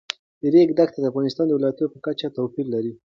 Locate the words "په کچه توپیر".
1.93-2.65